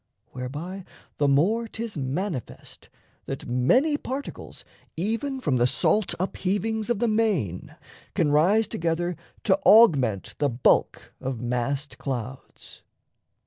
[0.31, 0.83] Whereby
[1.19, 2.89] the more 'Tis manifest
[3.27, 4.65] that many particles
[4.97, 7.75] Even from the salt upheavings of the main
[8.15, 12.81] Can rise together to augment the bulk Of massed clouds.